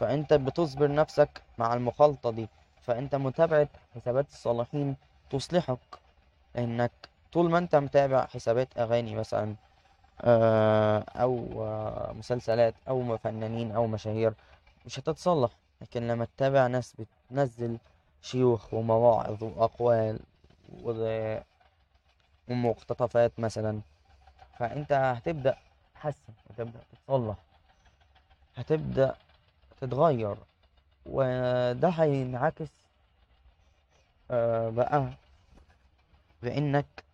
فأنت 0.00 0.34
بتصبر 0.34 0.94
نفسك 0.94 1.42
مع 1.58 1.74
المخالطة 1.74 2.30
دي. 2.30 2.48
فأنت 2.82 3.14
متابعة 3.14 3.68
حسابات 3.94 4.28
الصالحين 4.28 4.96
تصلحك. 5.30 5.78
لانك 6.54 6.92
طول 7.32 7.50
ما 7.50 7.58
أنت 7.58 7.76
متابع 7.76 8.26
حسابات 8.26 8.68
أغاني 8.78 9.14
مثلا 9.14 9.54
آه، 10.20 10.98
أو 10.98 11.62
آه، 11.62 12.12
مسلسلات 12.18 12.74
أو 12.88 13.16
فنانين 13.16 13.72
أو 13.72 13.86
مشاهير 13.86 14.32
مش 14.86 14.98
هتتصلح. 14.98 15.50
لكن 15.82 16.08
لما 16.08 16.24
تتابع 16.24 16.66
ناس 16.66 16.94
بتنزل 17.30 17.78
شيوخ 18.22 18.74
ومواعظ 18.74 19.44
وأقوال 19.44 20.18
ومقتطفات 22.48 23.32
مثلا. 23.40 23.80
فأنت 24.58 24.92
هتبدأ 24.92 25.56
تحسن 25.94 26.32
هتبدأ 26.50 26.80
تتصلح 26.92 27.36
هتبدأ 28.56 29.14
تتغير. 29.80 30.36
وده 31.06 31.88
هينعكس 31.88 32.68
آه، 34.30 34.68
بقى 34.70 35.10
بإنك 36.42 37.04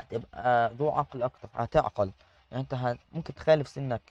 هتبقى 0.00 0.74
ذو 0.74 0.90
عقل 0.90 1.22
أكتر 1.22 1.48
هتعقل. 1.54 2.12
يعني 2.52 2.62
أنت. 2.62 2.96
ممكن 3.12 3.34
تخالف 3.34 3.68
سنك. 3.68 4.02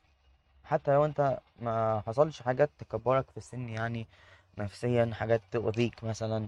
حتى 0.65 0.93
لو 0.93 1.05
أنت 1.05 1.39
ما 1.59 2.03
حصلش 2.07 2.41
حاجات 2.41 2.69
تكبرك 2.79 3.25
في 3.31 3.37
السن 3.37 3.69
يعني 3.69 4.07
نفسيا 4.57 5.11
حاجات 5.13 5.41
تؤذيك 5.51 6.03
مثلا 6.03 6.47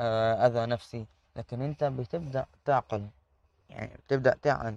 آه، 0.00 0.46
أذى 0.46 0.66
نفسي. 0.66 1.06
لكن 1.36 1.62
أنت 1.62 1.84
بتبدأ 1.84 2.46
تعقل 2.64 3.06
يعني 3.70 3.96
بتبدأ 4.06 4.36
تعقل 4.42 4.76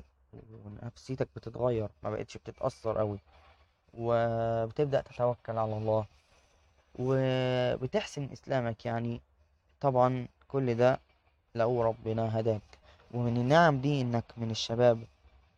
ونفسيتك 0.66 1.28
بتتغير 1.36 1.90
ما 2.04 2.10
بقتش 2.10 2.38
بتتأثر 2.38 3.00
أوي 3.00 3.20
وبتبدأ 3.94 5.02
تتوكل 5.02 5.58
على 5.58 5.78
الله 5.78 6.06
وبتحسن 7.00 8.30
إسلامك. 8.34 8.86
يعني 8.86 9.22
طبعا 9.82 10.28
كل 10.48 10.76
ده 10.76 11.00
لو 11.56 11.82
ربنا 11.82 12.40
هداك. 12.40 12.62
ومن 13.14 13.38
النعم 13.38 13.82
دي 13.82 14.02
إنك 14.02 14.24
من 14.38 14.52
الشباب 14.52 15.04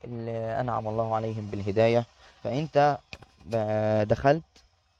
اللي 0.03 0.59
أنعم 0.59 0.87
الله 0.87 1.15
عليهم 1.15 1.47
بالهداية. 1.51 2.05
فأنت 2.43 2.97
دخلت 4.07 4.43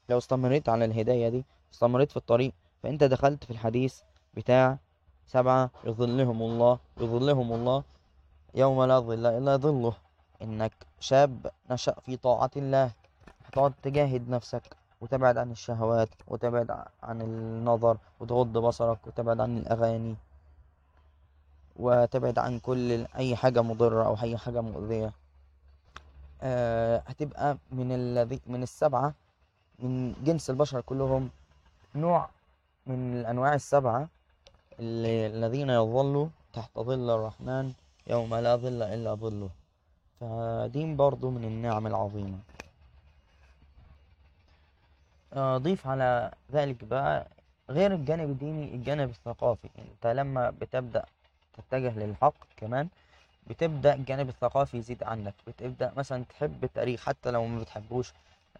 لو 0.08 0.18
استمريت 0.18 0.68
على 0.68 0.84
الهداية 0.84 1.28
دي 1.28 1.44
استمريت 1.72 2.10
في 2.10 2.16
الطريق 2.16 2.52
فأنت 2.82 3.04
دخلت 3.04 3.44
في 3.44 3.50
الحديث 3.50 4.00
بتاع 4.34 4.78
سبعة 5.26 5.70
يظلهم 5.84 6.42
الله 6.42 6.78
يظلهم 7.00 7.52
الله 7.52 7.82
يوم 8.54 8.84
لا 8.84 8.98
ظل 8.98 9.26
إلا 9.26 9.56
ظله. 9.56 9.94
إنك 10.42 10.72
شاب 11.00 11.50
نشأ 11.70 11.94
في 12.04 12.16
طاعة 12.16 12.50
الله. 12.56 12.90
هتقعد 13.46 13.72
تجاهد 13.82 14.28
نفسك 14.28 14.62
وتبعد 15.00 15.36
عن 15.36 15.50
الشهوات 15.50 16.08
وتبعد 16.28 16.70
عن 17.02 17.22
النظر 17.22 17.96
وتغض 18.20 18.52
بصرك 18.58 19.06
وتبعد 19.06 19.40
عن 19.40 19.58
الأغاني 19.58 20.16
وتبعد 21.76 22.38
عن 22.38 22.58
كل 22.58 23.06
أي 23.16 23.36
حاجة 23.36 23.62
مضرة 23.62 24.04
أو 24.04 24.16
أي 24.22 24.36
حاجة 24.36 24.60
مؤذية. 24.60 25.12
أه 26.42 27.02
هتبقى 27.06 27.56
من 27.72 27.92
الذي 27.92 28.40
من 28.46 28.62
السبعة 28.62 29.14
من 29.78 30.12
جنس 30.24 30.50
البشر 30.50 30.80
كلهم 30.80 31.30
نوع 31.94 32.28
من 32.86 33.20
الأنواع 33.20 33.54
السبعة. 33.54 34.08
الذين 34.80 35.70
يظلوا 35.70 36.28
تحت 36.52 36.78
ظل 36.78 37.10
الرحمن 37.10 37.72
يوم 38.06 38.34
لا 38.34 38.56
ظل 38.56 38.82
إلا 38.82 39.14
ظله. 39.14 39.50
فدي 40.20 40.94
برضو 40.94 41.30
من 41.30 41.44
النعم 41.44 41.86
العظيمة. 41.86 42.38
أضيف 45.32 45.86
على 45.86 46.32
ذلك 46.52 46.84
بقى 46.84 47.26
غير 47.70 47.94
الجانب 47.94 48.30
الديني 48.30 48.74
الجانب 48.74 49.10
الثقافي. 49.10 49.68
انت 49.78 50.06
لما 50.06 50.50
بتبدأ 50.50 51.04
تتجه 51.56 51.98
للحق 51.98 52.34
كمان 52.56 52.88
بتبدأ 53.46 53.94
الجانب 53.94 54.28
الثقافي 54.28 54.76
يزيد 54.76 55.02
عنك. 55.02 55.34
بتبدأ 55.46 55.92
مثلا 55.96 56.24
تحب 56.24 56.64
التاريخ 56.64 57.04
حتى 57.04 57.30
لو 57.30 57.46
ما 57.46 57.60
بتحبوش 57.60 58.12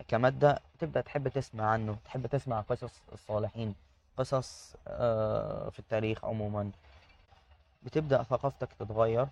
كمادة 0.09 0.61
تبدأ 0.79 1.01
تحب 1.01 1.29
تسمع 1.29 1.65
عنه 1.65 1.97
تحب 2.05 2.27
تسمع 2.27 2.61
قصص 2.61 3.01
الصالحين. 3.13 3.75
قصص 4.17 4.75
آه، 4.89 5.69
في 5.71 5.79
التاريخ 5.79 6.25
عموما. 6.25 6.71
بتبدأ 7.83 8.23
ثقافتك 8.23 8.69
تتغير 8.79 9.27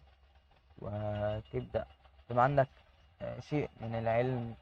وتبدأ 0.79 1.85
تبقى 2.29 2.45
عندك 2.45 2.69
آه، 3.23 3.41
شيء 3.41 3.71
من 3.81 3.95
العلم 3.95 4.55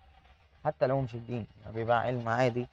حتى 0.65 0.87
لو 0.87 1.01
مش 1.01 1.15
الدين 1.15 1.47
يعني 1.63 1.75
بيبقى 1.75 2.01
علم 2.01 2.29
عادي 2.29 2.67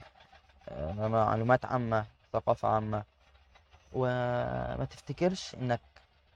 آه، 0.69 1.07
معلومات 1.07 1.65
عامة 1.65 2.05
ثقافة 2.33 2.67
عامة. 2.67 3.03
وما 3.93 4.87
تفتكرش 4.89 5.55
إنك 5.55 5.81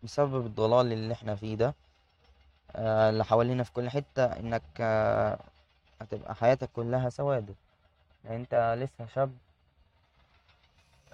بسبب 0.03 0.45
الضلال 0.45 0.91
اللي 0.93 1.13
إحنا 1.13 1.35
فيه 1.35 1.55
ده 1.55 1.73
اللي 2.75 3.25
حوالينا 3.25 3.63
في 3.63 3.71
كل 3.73 3.89
حتة 3.89 4.25
إنك 4.25 4.81
هتبقى 6.01 6.35
حياتك 6.35 6.69
كلها 6.75 7.09
سواد 7.09 7.55
يعني 8.25 8.35
أنت 8.37 8.75
لسه 8.79 9.05
شاب 9.15 9.37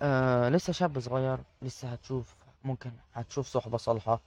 آه 0.02 0.50
لسه 0.50 0.74
شاب 0.74 1.00
صغير 1.00 1.38
لسه 1.62 1.88
هتشوف 1.92 2.34
ممكن 2.64 2.92
هتشوف 3.16 3.48
صحبة 3.48 3.78
صالحة 3.78 4.20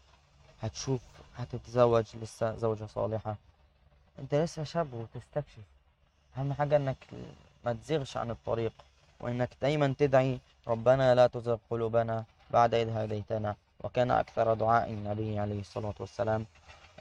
هتشوف 0.62 1.00
هتتزوج 1.36 2.04
لسه 2.22 2.56
زوجة 2.56 2.86
صالحة. 2.86 3.36
انت 4.18 4.34
لسه 4.34 4.64
شاب 4.64 4.92
وتستكشف. 4.94 5.62
أهم 6.36 6.52
حاجة 6.52 6.76
إنك 6.76 6.96
ما 7.64 7.72
تزيغش 7.72 8.16
عن 8.16 8.30
الطريق 8.30 8.72
وإنك 9.20 9.50
دايما 9.62 9.94
تدعي 9.98 10.40
ربنا 10.68 11.14
لا 11.14 11.26
تزغ 11.26 11.56
قلوبنا 11.70 12.24
بعد 12.50 12.74
إذ 12.74 12.88
هديتنا 12.90 13.56
وكان 13.80 14.10
أكثر 14.10 14.54
دعاء 14.54 14.90
النبي 14.90 15.38
عليه 15.38 15.60
الصلاة 15.60 15.94
والسلام. 16.00 16.46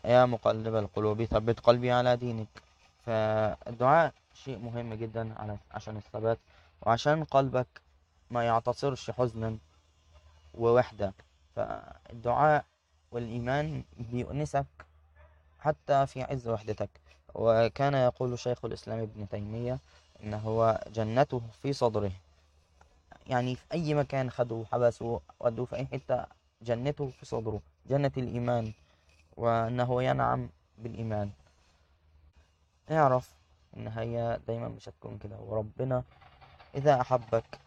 يا 0.05 0.25
مقلب 0.25 0.75
القلوب 0.75 1.23
ثبت 1.23 1.59
قلبي 1.59 1.91
على 1.91 2.17
دينك. 2.17 2.47
فالدعاء 3.05 4.13
شيء 4.33 4.57
مهم 4.59 4.93
جدا 4.93 5.57
عشان 5.71 5.97
الثبات 5.97 6.39
وعشان 6.81 7.23
قلبك 7.23 7.67
ما 8.31 8.43
يعتصرش 8.43 9.11
حزنا 9.11 9.57
ووحدة. 10.53 11.13
فالدعاء 11.55 12.65
والإيمان 13.11 13.83
بيؤنسك 13.97 14.65
حتى 15.59 16.07
في 16.07 16.23
عز 16.23 16.47
وحدتك. 16.47 16.89
وكان 17.35 17.93
يقول 17.93 18.39
شيخ 18.39 18.65
الإسلام 18.65 18.99
ابن 18.99 19.29
تيمية 19.29 19.79
إن 20.23 20.33
هو 20.33 20.83
جنته 20.87 21.41
في 21.61 21.73
صدره. 21.73 22.11
يعني 23.27 23.55
في 23.55 23.63
أي 23.73 23.93
مكان 23.93 24.31
خدوه 24.31 24.65
حبسوا 24.65 25.19
ودوه 25.39 25.65
في 25.65 25.75
أي 25.75 25.85
حتة 25.85 26.25
جنته 26.61 27.07
في 27.09 27.25
صدره. 27.25 27.61
جنة 27.89 28.11
الإيمان 28.17 28.73
وأنه 29.37 30.03
ينعم 30.03 30.49
بالإيمان. 30.77 31.31
اعرف 32.91 33.33
إن 33.77 33.87
هي 33.87 34.39
دايما 34.47 34.67
مش 34.67 34.89
هتكون 34.89 35.17
كده. 35.17 35.37
وربنا 35.39 36.03
إذا 36.75 37.01
أحبك 37.01 37.59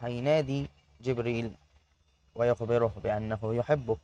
هينادي 0.00 0.68
جبريل 1.00 1.56
ويخبره 2.34 2.92
بأنه 3.04 3.38
يحبك 3.54 3.98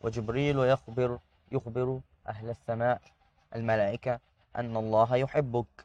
وجبريل 0.00 0.58
يخبر 0.58 1.18
يخبر 1.52 2.00
أهل 2.28 2.50
السماء 2.50 3.00
الملائكة 3.54 4.20
أن 4.56 4.76
الله 4.76 5.16
يحبك 5.16 5.84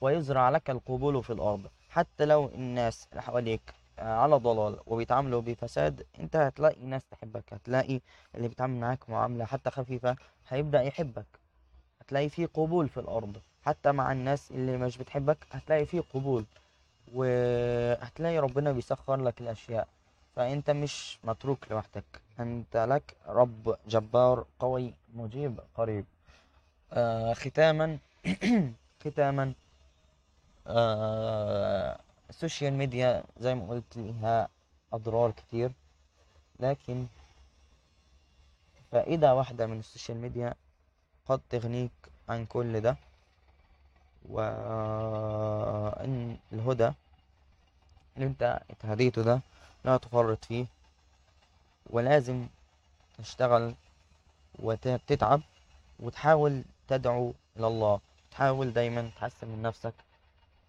ويزرع 0.00 0.50
لك 0.50 0.70
القبول 0.70 1.24
في 1.24 1.32
الأرض. 1.32 1.66
حتى 1.90 2.24
لو 2.24 2.46
الناس 2.46 3.08
اللي 3.10 3.22
حواليك 3.22 3.74
آه، 3.98 4.18
على 4.18 4.36
ضلال 4.36 4.80
وبيتعاملوا 4.86 5.40
بفساد 5.40 6.06
أنت 6.20 6.36
هتلاقي 6.36 6.86
ناس 6.86 7.02
تحبك 7.10 7.52
هتلاقي 7.54 8.00
اللي 8.34 8.48
بيتعامل 8.48 8.80
معاك 8.80 9.10
معاملة 9.10 9.44
حتى 9.44 9.70
خفيفة 9.70 10.16
هيبدأ 10.48 10.82
يحبك. 10.82 11.26
هتلاقي 12.00 12.28
فيه 12.28 12.46
قبول 12.46 12.88
في 12.88 13.00
الأرض. 13.00 13.36
حتى 13.68 13.92
مع 13.92 14.12
الناس 14.12 14.50
اللي 14.50 14.76
مش 14.76 14.98
بتحبك 14.98 15.38
هتلاقي 15.50 15.86
فيه 15.86 16.00
قبول 16.14 16.44
وهتلاقي 17.14 18.38
ربنا 18.38 18.72
بيسخر 18.72 19.16
لك 19.16 19.40
الأشياء. 19.40 19.88
فأنت 20.36 20.70
مش 20.70 21.18
متروك 21.24 21.70
لوحدك 21.70 22.04
أنت 22.40 22.76
لك 22.76 23.16
رب 23.26 23.76
جبار 23.88 24.44
قوي 24.58 24.94
مجيب 25.14 25.60
قريب. 25.74 26.04
آه 26.92 27.32
ختاما 27.32 27.98
ختاما 29.04 29.52
آه 30.66 31.98
ال 32.30 32.36
social 32.36 32.72
media 32.72 33.24
زي 33.40 33.54
ما 33.54 33.68
قلت 33.68 33.96
لها 33.96 34.48
أضرار 34.92 35.30
كتير. 35.30 35.72
لكن 36.60 37.06
فائدة 38.92 39.34
واحدة 39.34 39.66
من 39.66 39.78
ال 39.78 39.84
social 39.84 40.18
media 40.18 40.54
قد 41.26 41.40
تغنيك 41.50 41.92
عن 42.28 42.46
كل 42.46 42.80
ده 42.80 42.96
وإن 44.30 46.18
الهدى 46.52 46.92
اللي 48.16 48.26
أنت 48.26 48.60
اتهديته 48.70 49.22
ده 49.22 49.40
لا 49.84 49.96
تفرط 49.96 50.44
فيه 50.44 50.66
ولازم 51.90 52.46
تشتغل 53.18 53.74
وتتعب 54.58 55.40
وتحاول 56.00 56.62
تدعو 56.88 57.34
إلى 57.56 57.66
الله. 57.66 58.00
تحاول 58.30 58.72
دايما 58.72 59.10
تحسن 59.16 59.48
من 59.48 59.62
نفسك 59.62 59.94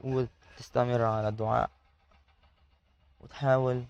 وتستمر 0.02 1.02
على 1.02 1.28
الدعاء 1.28 1.70
وتحاول 3.22 3.84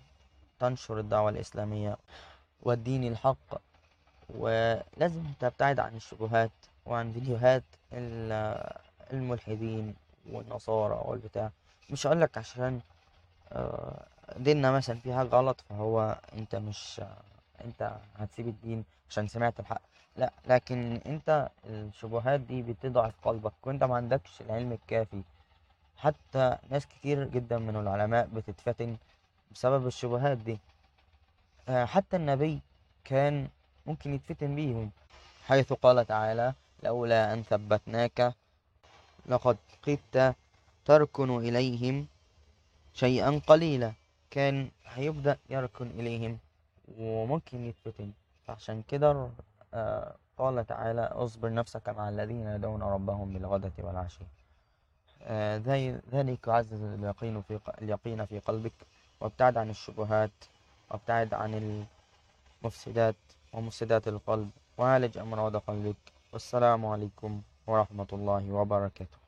تنشر 0.60 1.00
الدعوة 1.00 1.30
الإسلامية 1.30 1.96
والدين 2.62 3.04
الحق. 3.04 3.60
ولازم 4.28 5.24
تبتعد 5.40 5.80
عن 5.80 5.96
الشبهات 5.96 6.50
وعن 6.86 7.12
فيديوهات 7.12 7.62
الملحدين 9.12 9.94
والنصارى 10.32 11.00
والبتاع. 11.04 11.50
مش 11.90 12.06
هقولك 12.06 12.38
عشان 12.38 12.80
آه، 13.52 14.06
ديننا 14.36 14.70
مثلا 14.70 14.98
في 14.98 15.14
حاجة 15.14 15.26
غلط 15.28 15.64
فهو 15.68 16.18
أنت 16.38 16.56
مش 16.56 17.00
أنت 17.64 17.96
هتسيب 18.16 18.48
الدين 18.48 18.84
عشان 19.10 19.28
سمعت 19.28 19.60
الحق. 19.60 19.80
لا 20.16 20.32
لكن 20.46 21.00
أنت 21.06 21.48
الشبهات 21.66 22.40
دي 22.40 22.62
بتضعف 22.62 23.14
قلبك 23.22 23.52
وأنت 23.66 23.84
ما 23.84 23.96
عندكش 23.96 24.40
العلم 24.40 24.72
الكافي. 24.72 25.22
حتى 25.96 26.56
ناس 26.70 26.86
كتير 26.86 27.24
جدا 27.24 27.58
من 27.58 27.76
العلماء 27.76 28.26
بتتفتن 28.26 28.96
بسبب 29.52 29.86
الشبهات 29.86 30.38
دي. 30.38 30.58
آه، 31.68 31.84
حتى 31.84 32.16
النبي 32.16 32.60
كان 33.04 33.48
ممكن 33.86 34.14
يتفتن 34.14 34.54
بيهم 34.54 34.90
حيث 35.46 35.72
قال 35.72 36.06
تعالى 36.06 36.54
لولا 36.82 37.32
أن 37.32 37.42
ثبتناك 37.42 38.34
لقد 39.26 39.56
قدت 39.86 40.36
تركن 40.84 41.36
إليهم 41.38 42.06
شيئا 42.94 43.40
قليلا. 43.46 43.92
كان 44.30 44.70
هيبدأ 44.86 45.38
يركن 45.50 45.86
إليهم. 45.86 46.38
وممكن 46.98 47.66
يتفتن. 47.66 48.10
فعشان 48.46 48.82
كده 48.82 49.30
آه، 49.74 50.14
قال 50.38 50.66
تعالى 50.66 51.00
اصبر 51.00 51.52
نفسك 51.52 51.88
مع 51.88 52.08
الذين 52.08 52.46
يدعون 52.46 52.82
ربهم 52.82 53.32
بالغداة 53.32 53.72
والعشي. 53.78 54.24
آه، 55.22 55.56
ذلك 56.12 56.48
يعزز 56.48 56.82
اليقين 56.82 57.42
في 57.42 57.60
اليقين 57.82 58.26
في 58.26 58.38
قلبك. 58.38 58.72
وابتعد 59.20 59.56
عن 59.56 59.70
الشبهات. 59.70 60.30
وابتعد 60.90 61.34
عن 61.34 61.84
المفسدات 62.64 63.16
ومفسدات 63.52 64.08
القلب. 64.08 64.50
وعالج 64.78 65.18
أمراض 65.18 65.56
قلبك. 65.56 65.96
والسلام 66.32 66.86
عليكم. 66.86 67.42
ورحمة 67.70 68.10
الله 68.12 68.52
وبركاته. 68.52 69.19